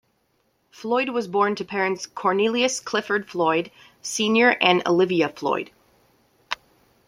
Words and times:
Floyd 0.71 1.09
was 1.09 1.27
born 1.27 1.53
to 1.53 1.63
parents 1.63 2.07
Cornelius 2.07 2.79
Clifford 2.79 3.29
Floyd, 3.29 3.69
Senior 4.01 4.49
and 4.59 4.81
Olivia 4.87 5.29
Floyd. 5.29 5.69